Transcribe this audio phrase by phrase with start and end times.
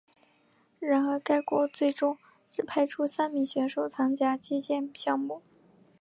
[0.79, 2.17] 然而该国最终
[2.49, 5.43] 只派出三名选手参加击剑项目。